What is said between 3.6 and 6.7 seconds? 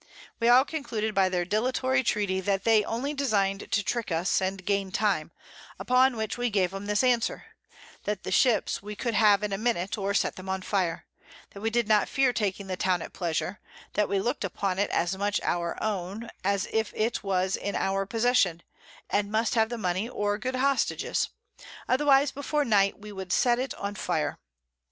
to trick us, and gain Time; upon which we